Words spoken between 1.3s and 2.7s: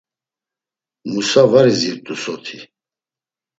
var izirt̆u soti.